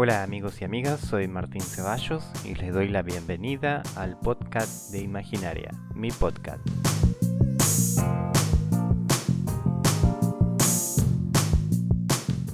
Hola 0.00 0.22
amigos 0.22 0.60
y 0.60 0.64
amigas, 0.64 1.00
soy 1.00 1.26
Martín 1.26 1.60
Ceballos 1.60 2.24
y 2.44 2.54
les 2.54 2.72
doy 2.72 2.86
la 2.86 3.02
bienvenida 3.02 3.82
al 3.96 4.16
podcast 4.16 4.92
de 4.92 5.00
Imaginaria, 5.00 5.72
mi 5.92 6.12
podcast. 6.12 6.60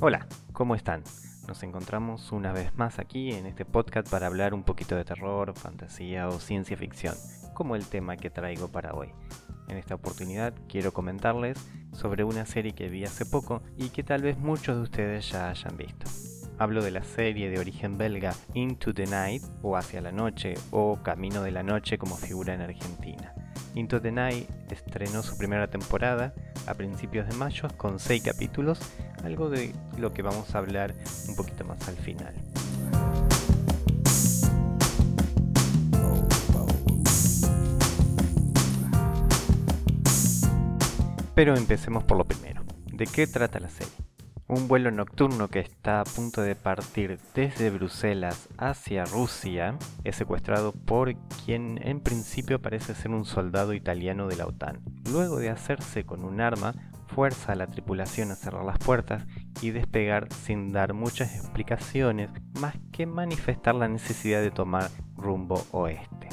Hola, 0.01 0.27
¿cómo 0.55 0.75
están? 0.75 1.03
Nos 1.47 1.63
encontramos 1.63 2.33
una 2.33 2.55
vez 2.55 2.75
más 2.79 2.99
aquí 2.99 3.33
en 3.33 3.45
este 3.45 3.67
podcast 3.67 4.09
para 4.11 4.27
hablar 4.27 4.55
un 4.55 4.63
poquito 4.63 4.97
de 4.97 5.05
terror, 5.05 5.53
fantasía 5.55 6.29
o 6.29 6.41
ciencia 6.41 6.79
ficción, 6.79 7.15
como 7.53 7.77
el 7.77 7.87
tema 7.87 8.17
que 8.17 8.31
traigo 8.31 8.69
para 8.69 8.95
hoy. 8.95 9.11
En 9.69 9.77
esta 9.77 9.97
oportunidad 9.97 10.55
quiero 10.67 10.93
comentarles 10.95 11.59
sobre 11.93 12.25
una 12.25 12.47
serie 12.47 12.73
que 12.73 12.89
vi 12.89 13.05
hace 13.05 13.27
poco 13.27 13.63
y 13.77 13.91
que 13.91 14.03
tal 14.03 14.23
vez 14.23 14.39
muchos 14.39 14.77
de 14.79 14.83
ustedes 14.83 15.31
ya 15.31 15.51
hayan 15.51 15.77
visto. 15.77 16.07
Hablo 16.57 16.85
de 16.85 16.93
la 16.93 17.03
serie 17.03 17.51
de 17.51 17.59
origen 17.59 17.99
belga 17.99 18.33
Into 18.55 18.95
the 18.95 19.07
Night 19.07 19.43
o 19.63 19.77
Hacia 19.77 20.01
la 20.01 20.13
Noche 20.13 20.55
o 20.71 21.03
Camino 21.03 21.43
de 21.43 21.51
la 21.51 21.65
Noche 21.65 21.99
como 21.99 22.17
figura 22.17 22.55
en 22.55 22.61
Argentina. 22.61 23.35
Into 23.75 24.01
the 24.01 24.13
Night 24.13 24.49
estrenó 24.71 25.25
su 25.25 25.37
primera 25.37 25.67
temporada 25.67 26.33
a 26.69 26.75
principios 26.75 27.29
de 27.29 27.35
mayo 27.35 27.67
con 27.77 27.99
6 27.99 28.23
capítulos, 28.23 28.79
algo 29.25 29.51
de 29.51 29.75
lo 29.99 30.13
que 30.13 30.23
vamos 30.23 30.55
a 30.55 30.59
hablar 30.59 30.95
un 31.29 31.35
poquito 31.35 31.65
más 31.65 31.89
al 31.89 31.97
final. 31.97 32.35
Pero 41.35 41.57
empecemos 41.57 42.05
por 42.05 42.17
lo 42.17 42.25
primero. 42.25 42.63
¿De 42.93 43.09
qué 43.09 43.27
trata 43.27 43.59
la 43.59 43.69
serie? 43.69 44.04
Un 44.47 44.69
vuelo 44.69 44.91
nocturno 44.91 45.49
que 45.49 45.61
está 45.61 46.03
a 46.03 46.05
punto 46.05 46.43
de 46.43 46.55
partir 46.55 47.19
desde 47.35 47.71
Bruselas 47.71 48.51
hacia 48.59 49.07
Rusia 49.07 49.79
es 50.05 50.17
secuestrado 50.17 50.73
por 50.73 51.15
quien 51.45 51.81
en 51.83 52.01
principio 52.01 52.61
parece 52.61 52.95
ser 52.95 53.13
un 53.13 53.25
soldado 53.25 53.73
italiano 53.73 54.29
de 54.29 54.37
la 54.37 54.47
OTAN. 54.47 54.83
Luego 55.11 55.39
de 55.39 55.49
hacerse 55.49 56.05
con 56.05 56.25
un 56.25 56.43
arma, 56.43 56.75
fuerza 57.07 57.53
a 57.53 57.57
la 57.57 57.69
tripulación 57.69 58.33
a 58.33 58.37
cerrar 58.37 58.67
las 58.67 58.79
puertas 58.79 59.25
y 59.63 59.71
despegar 59.71 60.31
sin 60.31 60.73
dar 60.73 60.93
muchas 60.93 61.35
explicaciones 61.37 62.29
más 62.61 62.75
que 62.93 63.07
manifestar 63.07 63.75
la 63.75 63.89
necesidad 63.89 64.43
de 64.43 64.51
tomar 64.51 64.91
rumbo 65.17 65.65
oeste. 65.71 66.29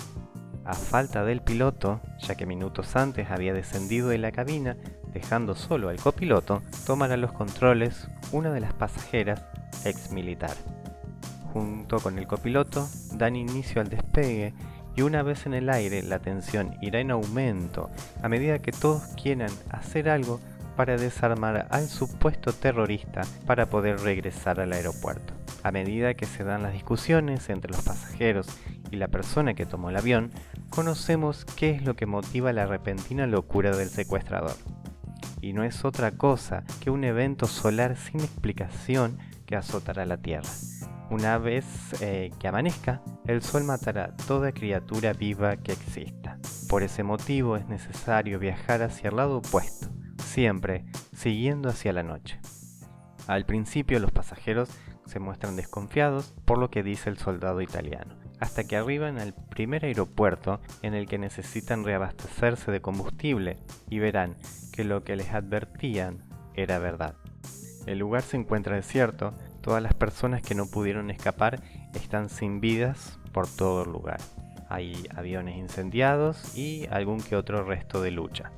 A 0.65 0.73
falta 0.73 1.23
del 1.23 1.41
piloto, 1.41 2.01
ya 2.19 2.35
que 2.35 2.45
minutos 2.45 2.97
antes 2.97 3.31
había 3.31 3.53
descendido 3.53 4.09
de 4.09 4.17
la 4.17 4.31
cabina, 4.33 4.75
dejando 5.13 5.55
solo 5.55 5.89
al 5.89 5.97
copiloto, 5.97 6.61
tomará 6.85 7.17
los 7.17 7.31
controles 7.31 8.07
una 8.31 8.51
de 8.51 8.61
las 8.61 8.73
pasajeras 8.73 9.43
ex 9.85 10.11
militar. 10.11 10.55
Junto 11.53 11.99
con 11.99 12.17
el 12.17 12.27
copiloto, 12.27 12.87
dan 13.13 13.35
inicio 13.35 13.81
al 13.81 13.89
despegue 13.89 14.53
y 14.95 15.01
una 15.01 15.23
vez 15.23 15.45
en 15.45 15.53
el 15.53 15.69
aire 15.69 16.03
la 16.03 16.19
tensión 16.19 16.75
irá 16.81 16.99
en 16.99 17.11
aumento 17.11 17.89
a 18.21 18.29
medida 18.29 18.59
que 18.59 18.71
todos 18.71 19.03
quieran 19.21 19.51
hacer 19.69 20.09
algo 20.09 20.39
para 20.75 20.97
desarmar 20.97 21.67
al 21.69 21.87
supuesto 21.87 22.53
terrorista 22.53 23.21
para 23.45 23.69
poder 23.69 23.99
regresar 23.99 24.59
al 24.59 24.73
aeropuerto. 24.73 25.33
A 25.63 25.71
medida 25.71 26.13
que 26.13 26.25
se 26.25 26.43
dan 26.43 26.63
las 26.63 26.73
discusiones 26.73 27.49
entre 27.49 27.71
los 27.71 27.83
pasajeros 27.83 28.47
y 28.89 28.95
la 28.95 29.07
persona 29.07 29.53
que 29.53 29.65
tomó 29.65 29.89
el 29.89 29.97
avión, 29.97 30.31
conocemos 30.69 31.45
qué 31.45 31.71
es 31.71 31.83
lo 31.83 31.95
que 31.95 32.05
motiva 32.05 32.51
la 32.53 32.65
repentina 32.65 33.27
locura 33.27 33.75
del 33.75 33.89
secuestrador 33.89 34.55
y 35.41 35.53
no 35.53 35.63
es 35.63 35.83
otra 35.83 36.11
cosa 36.11 36.63
que 36.81 36.89
un 36.89 37.03
evento 37.03 37.47
solar 37.47 37.97
sin 37.97 38.21
explicación 38.21 39.17
que 39.45 39.55
azotará 39.55 40.05
la 40.05 40.17
Tierra. 40.17 40.49
Una 41.09 41.37
vez 41.37 41.65
eh, 42.01 42.31
que 42.39 42.47
amanezca, 42.47 43.01
el 43.25 43.41
Sol 43.41 43.65
matará 43.65 44.15
toda 44.27 44.53
criatura 44.53 45.11
viva 45.11 45.57
que 45.57 45.73
exista. 45.73 46.37
Por 46.69 46.83
ese 46.83 47.03
motivo 47.03 47.57
es 47.57 47.67
necesario 47.67 48.39
viajar 48.39 48.81
hacia 48.81 49.09
el 49.09 49.17
lado 49.17 49.39
opuesto, 49.39 49.89
siempre 50.23 50.85
siguiendo 51.13 51.67
hacia 51.67 51.91
la 51.91 52.03
noche. 52.03 52.39
Al 53.27 53.45
principio 53.45 53.99
los 53.99 54.11
pasajeros 54.11 54.69
se 55.05 55.19
muestran 55.19 55.57
desconfiados 55.57 56.33
por 56.45 56.57
lo 56.57 56.69
que 56.69 56.83
dice 56.83 57.09
el 57.09 57.17
soldado 57.17 57.61
italiano, 57.61 58.15
hasta 58.41 58.63
que 58.65 58.75
arriban 58.75 59.19
al 59.19 59.33
primer 59.33 59.85
aeropuerto 59.85 60.59
en 60.81 60.95
el 60.95 61.07
que 61.07 61.19
necesitan 61.19 61.85
reabastecerse 61.85 62.71
de 62.71 62.81
combustible 62.81 63.57
y 63.89 63.99
verán 63.99 64.35
que 64.73 64.83
lo 64.83 65.03
que 65.03 65.15
les 65.15 65.31
advertían 65.31 66.23
era 66.55 66.79
verdad. 66.79 67.15
El 67.85 67.99
lugar 67.99 68.23
se 68.23 68.37
encuentra 68.37 68.75
desierto, 68.75 69.33
todas 69.61 69.81
las 69.81 69.93
personas 69.93 70.41
que 70.41 70.55
no 70.55 70.65
pudieron 70.65 71.11
escapar 71.11 71.61
están 71.93 72.29
sin 72.29 72.59
vidas 72.61 73.19
por 73.31 73.47
todo 73.47 73.83
el 73.83 73.91
lugar. 73.91 74.19
Hay 74.69 75.07
aviones 75.15 75.57
incendiados 75.57 76.57
y 76.57 76.87
algún 76.89 77.21
que 77.21 77.35
otro 77.35 77.63
resto 77.63 78.01
de 78.01 78.09
lucha. 78.09 78.51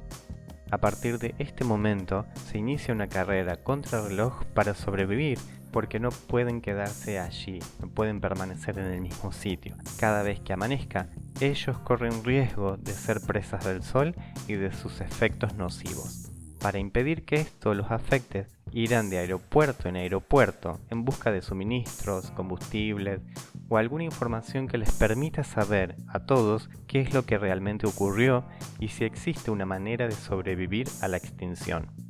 A 0.71 0.77
partir 0.77 1.19
de 1.19 1.35
este 1.39 1.65
momento 1.65 2.25
se 2.49 2.57
inicia 2.57 2.93
una 2.93 3.07
carrera 3.07 3.57
contra 3.57 4.01
reloj 4.01 4.45
para 4.53 4.73
sobrevivir 4.73 5.39
porque 5.73 5.99
no 5.99 6.09
pueden 6.11 6.61
quedarse 6.61 7.19
allí, 7.19 7.59
no 7.81 7.89
pueden 7.89 8.21
permanecer 8.21 8.77
en 8.79 8.85
el 8.85 9.01
mismo 9.01 9.33
sitio. 9.33 9.75
Cada 9.99 10.23
vez 10.23 10.39
que 10.39 10.53
amanezca, 10.53 11.09
ellos 11.41 11.77
corren 11.79 12.23
riesgo 12.23 12.77
de 12.77 12.93
ser 12.93 13.19
presas 13.19 13.65
del 13.65 13.83
sol 13.83 14.15
y 14.47 14.53
de 14.53 14.71
sus 14.71 15.01
efectos 15.01 15.55
nocivos. 15.55 16.31
Para 16.59 16.79
impedir 16.79 17.25
que 17.25 17.35
esto 17.37 17.73
los 17.73 17.91
afecte, 17.91 18.47
irán 18.71 19.09
de 19.09 19.17
aeropuerto 19.17 19.89
en 19.89 19.97
aeropuerto 19.97 20.79
en 20.89 21.03
busca 21.03 21.31
de 21.31 21.41
suministros, 21.41 22.31
combustibles 22.31 23.19
o 23.67 23.77
alguna 23.77 24.03
información 24.03 24.67
que 24.67 24.77
les 24.77 24.91
permita 24.91 25.43
saber 25.43 25.95
a 26.07 26.19
todos 26.25 26.69
qué 26.87 27.01
es 27.01 27.13
lo 27.13 27.25
que 27.25 27.37
realmente 27.37 27.87
ocurrió 27.87 28.45
y 28.79 28.89
si 28.89 29.03
existe 29.03 29.51
una 29.51 29.65
manera 29.65 30.07
de 30.07 30.13
sobrevivir 30.13 30.87
a 31.01 31.07
la 31.07 31.17
extinción 31.17 32.02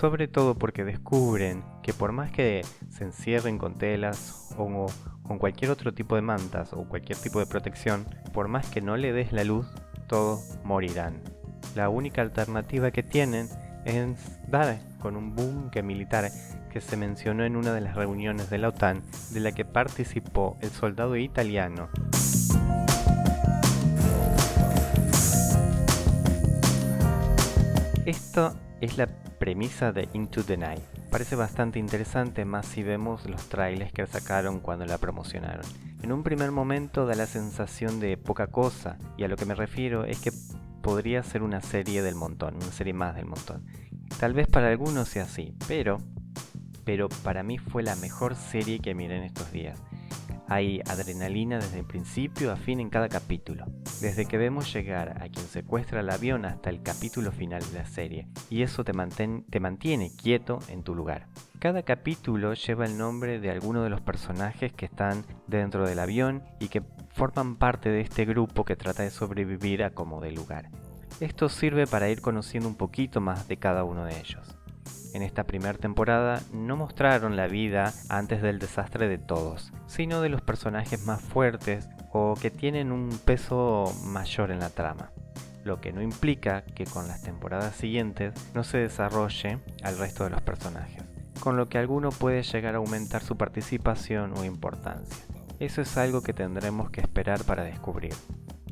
sobre 0.00 0.28
todo 0.28 0.54
porque 0.54 0.82
descubren 0.82 1.62
que 1.82 1.92
por 1.92 2.12
más 2.12 2.32
que 2.32 2.64
se 2.88 3.04
encierren 3.04 3.58
con 3.58 3.76
telas 3.76 4.48
o 4.56 4.86
con 5.22 5.38
cualquier 5.38 5.70
otro 5.70 5.92
tipo 5.92 6.16
de 6.16 6.22
mantas 6.22 6.72
o 6.72 6.88
cualquier 6.88 7.18
tipo 7.18 7.38
de 7.38 7.44
protección, 7.44 8.06
por 8.32 8.48
más 8.48 8.66
que 8.70 8.80
no 8.80 8.96
le 8.96 9.12
des 9.12 9.30
la 9.34 9.44
luz, 9.44 9.66
todos 10.06 10.58
morirán. 10.64 11.20
La 11.74 11.90
única 11.90 12.22
alternativa 12.22 12.90
que 12.92 13.02
tienen 13.02 13.46
es 13.84 14.40
dar 14.48 14.78
con 15.00 15.16
un 15.16 15.36
buque 15.36 15.82
militar 15.82 16.30
que 16.72 16.80
se 16.80 16.96
mencionó 16.96 17.44
en 17.44 17.56
una 17.56 17.74
de 17.74 17.82
las 17.82 17.94
reuniones 17.94 18.48
de 18.48 18.56
la 18.56 18.68
OTAN 18.68 19.02
de 19.32 19.40
la 19.40 19.52
que 19.52 19.66
participó 19.66 20.56
el 20.62 20.70
soldado 20.70 21.16
italiano. 21.16 21.90
Esto 28.06 28.54
es 28.80 28.96
la 28.96 29.06
premisa 29.40 29.90
de 29.90 30.06
Into 30.12 30.44
the 30.44 30.58
Night. 30.58 30.82
Parece 31.10 31.34
bastante 31.34 31.78
interesante 31.78 32.44
más 32.44 32.66
si 32.66 32.82
vemos 32.82 33.24
los 33.24 33.48
trailers 33.48 33.90
que 33.90 34.06
sacaron 34.06 34.60
cuando 34.60 34.84
la 34.84 34.98
promocionaron. 34.98 35.64
En 36.02 36.12
un 36.12 36.22
primer 36.22 36.50
momento 36.50 37.06
da 37.06 37.14
la 37.14 37.26
sensación 37.26 38.00
de 38.00 38.18
poca 38.18 38.48
cosa, 38.48 38.98
y 39.16 39.24
a 39.24 39.28
lo 39.28 39.36
que 39.36 39.46
me 39.46 39.54
refiero 39.54 40.04
es 40.04 40.20
que 40.20 40.30
podría 40.82 41.22
ser 41.22 41.42
una 41.42 41.62
serie 41.62 42.02
del 42.02 42.16
montón, 42.16 42.56
una 42.56 42.70
serie 42.70 42.92
más 42.92 43.16
del 43.16 43.24
montón. 43.24 43.64
Tal 44.18 44.34
vez 44.34 44.46
para 44.46 44.68
algunos 44.68 45.08
sea 45.08 45.24
así, 45.24 45.54
pero 45.66 45.98
pero 46.84 47.08
para 47.08 47.42
mí 47.42 47.56
fue 47.56 47.82
la 47.82 47.96
mejor 47.96 48.34
serie 48.34 48.80
que 48.80 48.94
miré 48.94 49.16
en 49.16 49.22
estos 49.22 49.52
días. 49.52 49.80
Hay 50.50 50.80
adrenalina 50.88 51.58
desde 51.58 51.78
el 51.78 51.86
principio 51.86 52.50
a 52.50 52.56
fin 52.56 52.80
en 52.80 52.90
cada 52.90 53.08
capítulo, 53.08 53.66
desde 54.00 54.26
que 54.26 54.36
vemos 54.36 54.74
llegar 54.74 55.22
a 55.22 55.28
quien 55.28 55.46
secuestra 55.46 56.00
el 56.00 56.10
avión 56.10 56.44
hasta 56.44 56.70
el 56.70 56.82
capítulo 56.82 57.30
final 57.30 57.62
de 57.70 57.78
la 57.78 57.86
serie, 57.86 58.26
y 58.50 58.62
eso 58.62 58.82
te, 58.82 58.92
mantiene 58.92 60.10
quieto 60.16 60.58
en 60.66 60.82
tu 60.82 60.96
lugar. 60.96 61.28
Cada 61.60 61.84
capítulo 61.84 62.54
lleva 62.54 62.84
el 62.84 62.98
nombre 62.98 63.38
de 63.38 63.52
alguno 63.52 63.84
de 63.84 63.90
los 63.90 64.00
personajes 64.00 64.72
que 64.72 64.86
están 64.86 65.24
dentro 65.46 65.86
del 65.86 66.00
avión 66.00 66.42
y 66.58 66.66
que 66.66 66.82
forman 67.10 67.54
parte 67.54 67.88
de 67.88 68.00
este 68.00 68.24
grupo 68.24 68.64
que 68.64 68.74
trata 68.74 69.04
de 69.04 69.10
sobrevivir 69.10 69.84
a 69.84 69.90
como 69.90 70.20
de 70.20 70.32
lugar. 70.32 70.68
Esto 71.20 71.48
sirve 71.48 71.86
para 71.86 72.08
ir 72.08 72.20
conociendo 72.20 72.68
un 72.68 72.74
poquito 72.74 73.20
más 73.20 73.46
de 73.46 73.56
cada 73.56 73.84
uno 73.84 74.04
de 74.04 74.18
ellos 74.18 74.59
en 75.14 75.22
esta 75.22 75.44
primera 75.44 75.78
temporada 75.78 76.42
no 76.52 76.76
mostraron 76.76 77.36
la 77.36 77.46
vida 77.46 77.92
antes 78.08 78.42
del 78.42 78.58
desastre 78.58 79.08
de 79.08 79.18
todos, 79.18 79.72
sino 79.86 80.20
de 80.20 80.28
los 80.28 80.42
personajes 80.42 81.04
más 81.04 81.20
fuertes 81.20 81.88
o 82.12 82.34
que 82.40 82.50
tienen 82.50 82.92
un 82.92 83.10
peso 83.24 83.92
mayor 84.04 84.50
en 84.50 84.60
la 84.60 84.70
trama, 84.70 85.10
lo 85.64 85.80
que 85.80 85.92
no 85.92 86.02
implica 86.02 86.62
que 86.62 86.84
con 86.84 87.08
las 87.08 87.22
temporadas 87.22 87.74
siguientes 87.76 88.34
no 88.54 88.64
se 88.64 88.78
desarrolle 88.78 89.58
al 89.82 89.98
resto 89.98 90.24
de 90.24 90.30
los 90.30 90.42
personajes, 90.42 91.02
con 91.40 91.56
lo 91.56 91.68
que 91.68 91.78
alguno 91.78 92.10
puede 92.10 92.42
llegar 92.42 92.74
a 92.74 92.78
aumentar 92.78 93.22
su 93.22 93.36
participación 93.36 94.36
o 94.36 94.44
importancia. 94.44 95.24
Eso 95.58 95.82
es 95.82 95.96
algo 95.98 96.22
que 96.22 96.32
tendremos 96.32 96.90
que 96.90 97.02
esperar 97.02 97.44
para 97.44 97.64
descubrir 97.64 98.14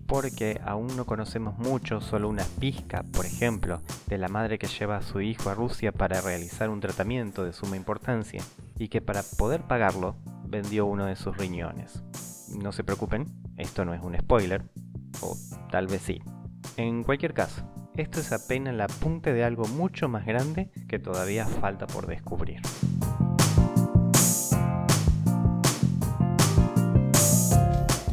porque 0.09 0.59
aún 0.65 0.97
no 0.97 1.05
conocemos 1.05 1.59
mucho, 1.59 2.01
solo 2.01 2.31
una 2.31 2.45
pizca, 2.59 3.05
por 3.13 3.27
ejemplo, 3.27 3.83
de 4.07 4.17
la 4.17 4.29
madre 4.29 4.59
que 4.59 4.67
lleva 4.67 4.97
a 4.97 5.03
su 5.03 5.21
hijo 5.21 5.51
a 5.51 5.55
Rusia 5.55 5.93
para 5.93 6.23
realizar 6.23 6.71
un 6.71 6.81
tratamiento 6.81 7.45
de 7.45 7.53
suma 7.53 7.77
importancia 7.77 8.43
y 8.79 8.89
que 8.89 9.03
para 9.03 9.23
poder 9.37 9.61
pagarlo 9.63 10.17
vendió 10.45 10.87
uno 10.87 11.05
de 11.05 11.15
sus 11.15 11.37
riñones. 11.37 12.03
No 12.57 12.73
se 12.73 12.85
preocupen, 12.85 13.27
esto 13.59 13.85
no 13.85 13.93
es 13.93 14.03
un 14.03 14.19
spoiler, 14.19 14.65
o 15.21 15.37
tal 15.71 15.87
vez 15.87 16.01
sí. 16.01 16.23
En 16.79 17.05
cualquier 17.05 17.35
caso, 17.35 17.63
esto 17.95 18.21
es 18.21 18.33
apenas 18.33 18.75
la 18.75 18.87
punta 18.87 19.33
de 19.35 19.45
algo 19.45 19.67
mucho 19.67 20.09
más 20.09 20.25
grande 20.25 20.71
que 20.89 20.99
todavía 20.99 21.45
falta 21.45 21.87
por 21.87 22.07
descubrir. 22.07 22.63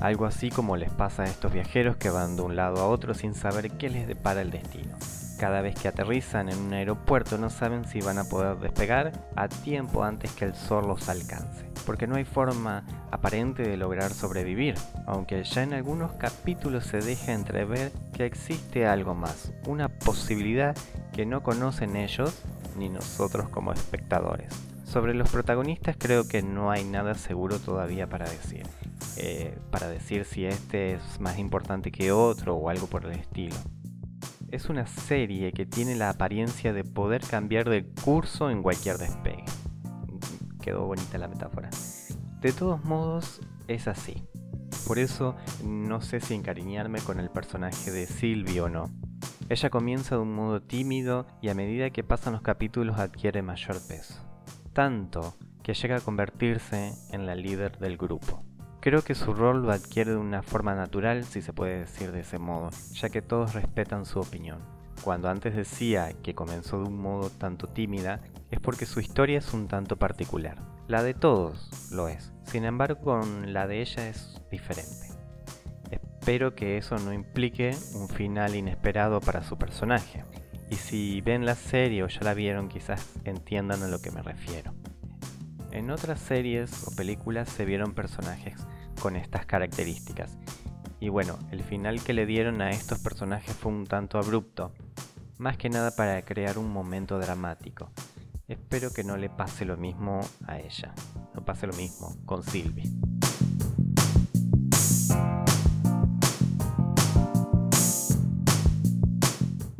Algo 0.06 0.28
así 0.28 0.52
como 0.52 0.78
les 0.78 0.92
pasa 0.92 1.24
a 1.24 1.26
estos 1.26 1.52
viajeros 1.52 1.96
que 1.96 2.12
van 2.12 2.36
de 2.36 2.44
un 2.44 2.56
lado 2.56 2.80
a 2.80 2.88
otro 2.88 3.16
sin 3.16 3.34
saber 3.34 3.72
qué 3.72 3.90
les 3.90 4.08
depara 4.08 4.44
el 4.44 4.52
destino. 4.52 4.96
Cada 5.40 5.62
vez 5.62 5.74
que 5.74 5.88
aterrizan 5.88 6.48
en 6.48 6.60
un 6.60 6.74
aeropuerto 6.74 7.40
no 7.40 7.50
saben 7.50 7.86
si 7.86 8.02
van 8.02 8.20
a 8.20 8.26
poder 8.26 8.58
despegar 8.58 9.14
a 9.36 9.48
tiempo 9.48 10.04
antes 10.04 10.32
que 10.34 10.46
el 10.46 10.54
sol 10.54 10.88
los 10.88 11.10
alcance, 11.10 11.66
porque 11.88 12.06
no 12.06 12.18
hay 12.18 12.24
forma 12.24 12.86
aparente 13.10 13.64
de 13.64 13.78
lograr 13.78 14.14
sobrevivir, 14.14 14.76
aunque 15.08 15.44
ya 15.44 15.64
en 15.64 15.74
algunos 15.74 16.12
capítulos 16.12 16.86
se 16.86 17.00
deja 17.00 17.34
entrever 17.34 17.92
que 18.14 18.28
existe 18.28 18.86
algo 18.86 19.16
más, 19.16 19.54
una 19.66 19.90
posibilidad 19.90 20.78
que 21.14 21.26
no 21.26 21.42
conocen 21.42 21.96
ellos 21.96 22.44
ni 22.78 22.90
nosotros 22.90 23.50
como 23.50 23.74
espectadores. 23.74 24.75
Sobre 24.96 25.14
los 25.14 25.30
protagonistas 25.30 25.98
creo 26.00 26.26
que 26.26 26.42
no 26.42 26.72
hay 26.72 26.86
nada 26.86 27.16
seguro 27.16 27.60
todavía 27.60 28.08
para 28.08 28.30
decir. 28.30 28.64
Eh, 29.18 29.60
para 29.70 29.90
decir 29.90 30.24
si 30.24 30.46
este 30.46 30.94
es 30.94 31.20
más 31.20 31.38
importante 31.38 31.92
que 31.92 32.14
otro 32.14 32.56
o 32.56 32.70
algo 32.70 32.88
por 32.88 33.04
el 33.04 33.12
estilo. 33.12 33.58
Es 34.52 34.70
una 34.70 34.88
serie 34.88 35.52
que 35.52 35.66
tiene 35.66 35.96
la 35.96 36.12
apariencia 36.12 36.72
de 36.72 36.86
poder 36.86 37.20
cambiar 37.24 37.70
de 37.70 37.86
curso 38.06 38.50
en 38.50 38.64
cualquier 38.64 38.98
despegue. 38.98 39.44
Quedó 40.62 40.86
bonita 40.86 41.18
la 41.18 41.28
metáfora. 41.28 41.70
De 42.40 42.54
todos 42.54 42.82
modos, 42.86 43.42
es 43.68 43.90
así. 43.90 44.24
Por 44.88 44.98
eso 44.98 45.36
no 45.62 46.00
sé 46.00 46.22
si 46.22 46.36
encariñarme 46.36 47.02
con 47.02 47.20
el 47.20 47.30
personaje 47.30 47.92
de 47.92 48.06
Sylvie 48.06 48.62
o 48.62 48.70
no. 48.70 48.86
Ella 49.50 49.70
comienza 49.70 50.16
de 50.16 50.22
un 50.22 50.34
modo 50.34 50.62
tímido 50.62 51.28
y 51.42 51.50
a 51.50 51.54
medida 51.54 51.90
que 51.90 52.06
pasan 52.06 52.32
los 52.32 52.44
capítulos 52.44 52.98
adquiere 52.98 53.42
mayor 53.42 53.76
peso. 53.90 54.26
Tanto 54.76 55.36
que 55.64 55.74
llega 55.74 55.96
a 55.96 56.02
convertirse 56.02 56.92
en 57.10 57.26
la 57.26 57.34
líder 57.34 57.78
del 57.78 57.96
grupo. 57.96 58.44
Creo 58.82 59.04
que 59.04 59.16
su 59.16 59.34
rol 59.34 59.62
lo 59.62 59.72
adquiere 59.72 60.12
de 60.12 60.18
una 60.18 60.44
forma 60.44 60.76
natural, 60.76 61.24
si 61.24 61.42
se 61.42 61.54
puede 61.54 61.80
decir 61.80 62.12
de 62.12 62.20
ese 62.20 62.40
modo, 62.40 62.72
ya 62.92 63.10
que 63.10 63.22
todos 63.22 63.54
respetan 63.54 64.06
su 64.06 64.20
opinión. 64.20 64.60
Cuando 65.02 65.30
antes 65.30 65.56
decía 65.56 66.12
que 66.22 66.36
comenzó 66.36 66.80
de 66.80 66.90
un 66.90 67.00
modo 67.00 67.30
tanto 67.30 67.68
tímida, 67.68 68.20
es 68.52 68.60
porque 68.60 68.86
su 68.86 69.00
historia 69.00 69.38
es 69.38 69.54
un 69.54 69.70
tanto 69.70 69.96
particular. 69.96 70.58
La 70.90 71.04
de 71.04 71.14
todos 71.14 71.90
lo 71.94 72.10
es, 72.10 72.34
sin 72.44 72.66
embargo 72.66 73.00
con 73.00 73.54
la 73.54 73.68
de 73.68 73.80
ella 73.82 74.10
es 74.10 74.42
diferente. 74.52 75.08
Espero 75.90 76.54
que 76.54 76.78
eso 76.78 76.98
no 76.98 77.14
implique 77.14 77.74
un 77.94 78.10
final 78.10 78.56
inesperado 78.56 79.22
para 79.22 79.42
su 79.42 79.58
personaje. 79.58 80.26
Y 80.70 80.76
si 80.76 81.22
ven 81.22 81.46
la 81.46 81.56
serie 81.56 82.04
o 82.04 82.08
ya 82.08 82.22
la 82.22 82.34
vieron, 82.34 82.70
quizás 82.70 83.06
entiendan 83.24 83.84
a 83.84 83.88
lo 83.88 84.02
que 84.02 84.12
me 84.12 84.22
refiero. 84.22 84.74
En 85.72 85.92
otras 85.92 86.20
series 86.20 86.88
o 86.88 86.96
películas 86.96 87.50
se 87.50 87.66
vieron 87.66 87.94
personajes 87.94 88.56
con 89.02 89.16
estas 89.16 89.46
características. 89.46 90.38
Y 91.00 91.10
bueno, 91.10 91.38
el 91.52 91.62
final 91.64 92.02
que 92.02 92.14
le 92.14 92.26
dieron 92.26 92.62
a 92.62 92.72
estos 92.72 93.00
personajes 93.00 93.54
fue 93.56 93.72
un 93.72 93.86
tanto 93.86 94.18
abrupto, 94.18 94.72
más 95.38 95.58
que 95.58 95.70
nada 95.70 95.92
para 95.92 96.22
crear 96.24 96.58
un 96.58 96.72
momento 96.72 97.20
dramático. 97.20 97.92
Espero 98.48 98.92
que 98.92 99.04
no 99.04 99.18
le 99.18 99.30
pase 99.30 99.66
lo 99.66 99.76
mismo 99.76 100.22
a 100.48 100.60
ella, 100.60 100.94
no 101.34 101.44
pase 101.44 101.68
lo 101.68 101.74
mismo 101.74 102.16
con 102.26 102.44
Sylvie. 102.44 102.90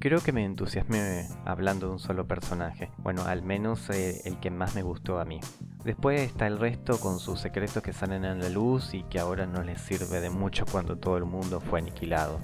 Creo 0.06 0.22
que 0.22 0.32
me 0.32 0.46
entusiasmé 0.46 1.28
hablando 1.46 1.88
de 1.88 1.94
un 1.94 2.00
solo 2.00 2.28
personaje, 2.28 2.92
bueno, 3.00 3.24
al 3.24 3.42
menos 3.42 3.90
eh, 3.90 4.22
el 4.26 4.40
que 4.40 4.52
más 4.52 4.76
me 4.76 4.84
gustó 4.84 5.20
a 5.20 5.26
mí. 5.26 5.40
Después 5.84 6.22
está 6.22 6.46
el 6.46 6.60
resto 6.60 7.00
con 7.00 7.18
sus 7.18 7.40
secretos 7.40 7.82
que 7.82 7.92
salen 7.92 8.24
a 8.24 8.36
la 8.36 8.50
luz 8.50 8.94
y 8.94 9.02
que 9.06 9.18
ahora 9.18 9.48
no 9.48 9.64
les 9.64 9.82
sirve 9.82 10.22
de 10.22 10.30
mucho 10.30 10.68
cuando 10.72 11.00
todo 11.00 11.18
el 11.18 11.26
mundo 11.26 11.60
fue 11.60 11.80
aniquilado. 11.80 12.40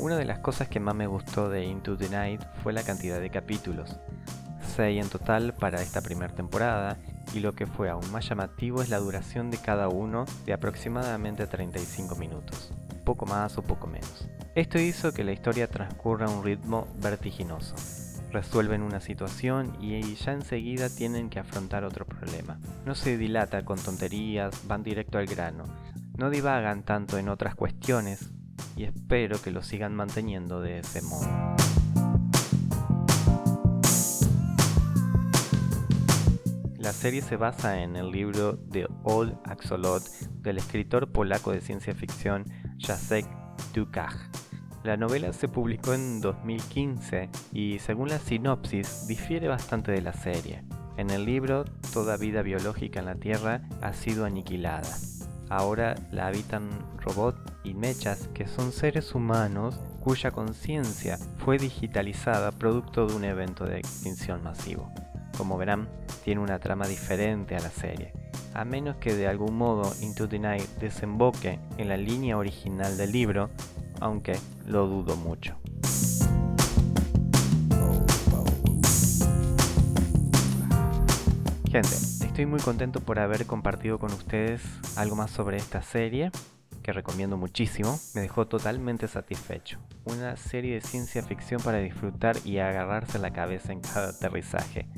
Una 0.00 0.16
de 0.16 0.24
las 0.24 0.40
cosas 0.40 0.66
que 0.66 0.80
más 0.80 0.96
me 0.96 1.06
gustó 1.06 1.48
de 1.48 1.64
Into 1.64 1.96
the 1.96 2.08
Night 2.08 2.42
fue 2.64 2.72
la 2.72 2.82
cantidad 2.82 3.20
de 3.20 3.30
capítulos. 3.30 3.96
6 4.74 5.04
en 5.04 5.10
total 5.10 5.54
para 5.54 5.82
esta 5.82 6.00
primera 6.02 6.34
temporada 6.34 6.96
y 7.32 7.38
lo 7.38 7.52
que 7.52 7.68
fue 7.68 7.88
aún 7.88 8.10
más 8.10 8.28
llamativo 8.28 8.82
es 8.82 8.88
la 8.88 8.98
duración 8.98 9.52
de 9.52 9.58
cada 9.58 9.88
uno 9.88 10.24
de 10.44 10.54
aproximadamente 10.54 11.46
35 11.46 12.16
minutos, 12.16 12.72
poco 13.04 13.26
más 13.26 13.56
o 13.58 13.62
poco 13.62 13.86
menos. 13.86 14.26
Esto 14.54 14.78
hizo 14.78 15.12
que 15.12 15.24
la 15.24 15.32
historia 15.32 15.68
transcurra 15.68 16.26
a 16.26 16.30
un 16.30 16.44
ritmo 16.44 16.88
vertiginoso 17.00 17.74
resuelven 18.32 18.82
una 18.82 19.00
situación 19.00 19.76
y 19.80 20.14
ya 20.14 20.32
enseguida 20.32 20.88
tienen 20.88 21.30
que 21.30 21.38
afrontar 21.38 21.84
otro 21.84 22.06
problema. 22.06 22.58
No 22.86 22.94
se 22.94 23.16
dilata 23.16 23.64
con 23.64 23.78
tonterías, 23.78 24.66
van 24.66 24.82
directo 24.82 25.18
al 25.18 25.26
grano. 25.26 25.64
No 26.16 26.30
divagan 26.30 26.84
tanto 26.84 27.18
en 27.18 27.28
otras 27.28 27.54
cuestiones 27.54 28.30
y 28.76 28.84
espero 28.84 29.40
que 29.42 29.50
lo 29.50 29.62
sigan 29.62 29.94
manteniendo 29.94 30.60
de 30.60 30.78
ese 30.78 31.02
modo. 31.02 31.28
La 36.78 36.92
serie 36.92 37.22
se 37.22 37.36
basa 37.36 37.82
en 37.82 37.96
el 37.96 38.10
libro 38.10 38.58
The 38.70 38.86
Old 39.04 39.36
Axolot 39.44 40.02
del 40.42 40.58
escritor 40.58 41.12
polaco 41.12 41.52
de 41.52 41.60
ciencia 41.60 41.94
ficción 41.94 42.44
Jacek 42.78 43.39
La 44.82 44.96
novela 44.96 45.32
se 45.32 45.48
publicó 45.48 45.92
en 45.94 46.20
2015 46.20 47.28
y 47.52 47.78
según 47.78 48.08
la 48.08 48.18
sinopsis 48.18 49.06
difiere 49.06 49.48
bastante 49.48 49.92
de 49.92 50.00
la 50.00 50.12
serie. 50.12 50.62
En 50.96 51.10
el 51.10 51.24
libro, 51.24 51.64
toda 51.92 52.16
vida 52.16 52.42
biológica 52.42 53.00
en 53.00 53.06
la 53.06 53.14
Tierra 53.14 53.62
ha 53.82 53.92
sido 53.92 54.24
aniquilada. 54.24 54.88
Ahora 55.48 55.94
la 56.10 56.26
habitan 56.28 56.68
robots 56.98 57.40
y 57.64 57.74
mechas 57.74 58.28
que 58.34 58.46
son 58.46 58.72
seres 58.72 59.14
humanos 59.14 59.80
cuya 60.00 60.30
conciencia 60.30 61.18
fue 61.38 61.58
digitalizada 61.58 62.52
producto 62.52 63.06
de 63.06 63.14
un 63.14 63.24
evento 63.24 63.64
de 63.64 63.78
extinción 63.78 64.42
masivo. 64.42 64.92
Como 65.36 65.58
verán, 65.58 65.88
tiene 66.24 66.40
una 66.40 66.58
trama 66.58 66.86
diferente 66.86 67.56
a 67.56 67.60
la 67.60 67.70
serie, 67.70 68.12
a 68.54 68.64
menos 68.64 68.96
que 68.96 69.14
de 69.14 69.28
algún 69.28 69.56
modo 69.56 69.92
Into 70.00 70.28
the 70.28 70.38
Night 70.38 70.68
desemboque 70.80 71.58
en 71.78 71.88
la 71.88 71.96
línea 71.96 72.36
original 72.36 72.96
del 72.96 73.12
libro, 73.12 73.50
aunque 74.00 74.38
lo 74.66 74.86
dudo 74.86 75.16
mucho. 75.16 75.56
Gente, 81.70 81.94
estoy 81.94 82.46
muy 82.46 82.58
contento 82.58 83.00
por 83.00 83.20
haber 83.20 83.46
compartido 83.46 84.00
con 84.00 84.12
ustedes 84.12 84.60
algo 84.96 85.14
más 85.14 85.30
sobre 85.30 85.56
esta 85.56 85.82
serie, 85.82 86.32
que 86.82 86.92
recomiendo 86.92 87.36
muchísimo, 87.36 87.98
me 88.14 88.22
dejó 88.22 88.48
totalmente 88.48 89.06
satisfecho. 89.06 89.78
Una 90.04 90.36
serie 90.36 90.74
de 90.74 90.80
ciencia 90.80 91.22
ficción 91.22 91.62
para 91.62 91.78
disfrutar 91.78 92.36
y 92.44 92.58
agarrarse 92.58 93.20
la 93.20 93.32
cabeza 93.32 93.72
en 93.72 93.80
cada 93.80 94.08
aterrizaje. 94.08 94.88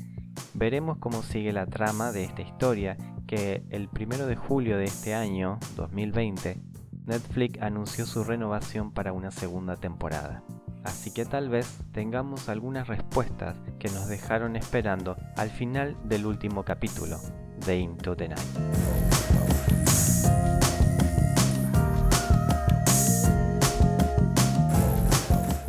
Veremos 0.55 0.97
cómo 0.97 1.21
sigue 1.21 1.53
la 1.53 1.67
trama 1.67 2.11
de 2.11 2.23
esta 2.23 2.41
historia 2.41 2.97
que 3.27 3.63
el 3.69 3.89
primero 3.89 4.27
de 4.27 4.35
julio 4.35 4.77
de 4.77 4.85
este 4.85 5.13
año, 5.13 5.59
2020, 5.75 6.57
Netflix 7.05 7.61
anunció 7.61 8.05
su 8.05 8.23
renovación 8.23 8.91
para 8.91 9.13
una 9.13 9.31
segunda 9.31 9.75
temporada. 9.75 10.43
Así 10.83 11.11
que 11.11 11.25
tal 11.25 11.49
vez 11.49 11.79
tengamos 11.91 12.49
algunas 12.49 12.87
respuestas 12.87 13.57
que 13.79 13.89
nos 13.89 14.07
dejaron 14.07 14.55
esperando 14.55 15.17
al 15.37 15.49
final 15.49 15.97
del 16.05 16.25
último 16.25 16.63
capítulo 16.63 17.17
de 17.65 17.79
Into 17.79 18.15
the 18.15 18.29
Night. 18.29 18.41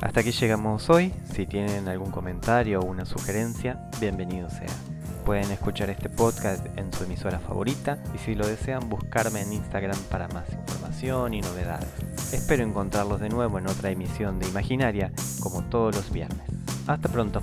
Hasta 0.01 0.21
aquí 0.21 0.31
llegamos 0.31 0.91
hoy. 0.91 1.13
Si 1.33 1.45
tienen 1.45 1.89
algún 1.89 2.13
comentario 2.13 2.79
o 2.79 2.85
una 2.85 3.05
sugerencia, 3.05 3.89
bienvenido 4.01 4.49
sea. 4.49 4.94
Pueden 5.25 5.51
escuchar 5.51 5.89
este 5.89 6.11
podcast 6.11 6.67
en 6.77 6.93
su 6.93 7.05
emisora 7.05 7.39
favorita 7.39 7.99
y 8.15 8.19
si 8.19 8.35
lo 8.35 8.47
desean 8.47 8.91
buscarme 8.91 9.41
en 9.41 9.55
Instagram 9.55 9.99
para 10.11 10.29
más 10.29 10.45
información 10.53 11.33
y 11.33 11.41
novedades. 11.41 11.89
Espero 12.33 12.63
encontrarlos 12.63 13.21
de 13.21 13.31
nuevo 13.31 13.59
en 13.59 13.67
otra 13.67 13.91
emisión 13.91 14.39
de 14.39 14.49
Imaginaria 14.49 15.11
como 15.41 15.63
todos 15.63 15.97
los 15.97 16.13
viernes. 16.13 16.43
Hasta 16.87 17.09
pronto. 17.09 17.41